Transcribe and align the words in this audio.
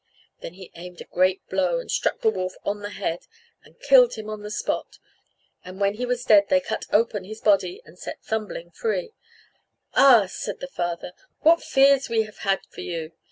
Then 0.39 0.53
he 0.55 0.71
aimed 0.73 0.99
a 0.99 1.03
great 1.13 1.47
blow, 1.47 1.77
and 1.79 1.91
struck 1.91 2.21
the 2.21 2.31
wolf 2.31 2.55
on 2.63 2.79
the 2.79 2.89
head, 2.89 3.27
and 3.63 3.79
killed 3.79 4.15
him 4.15 4.31
on 4.31 4.41
the 4.41 4.49
spot; 4.49 4.97
and 5.63 5.79
when 5.79 5.93
he 5.93 6.07
was 6.07 6.25
dead 6.25 6.45
they 6.49 6.59
cut 6.59 6.85
open 6.91 7.23
his 7.23 7.39
body 7.39 7.83
and 7.85 7.99
set 7.99 8.19
Thumbling 8.23 8.71
free. 8.71 9.13
"Ah!" 9.93 10.25
said 10.25 10.59
the 10.59 10.65
father, 10.67 11.13
"what 11.41 11.61
fears 11.61 12.09
we 12.09 12.23
have 12.23 12.39
had 12.39 12.61
for 12.71 12.81
you!" 12.81 13.11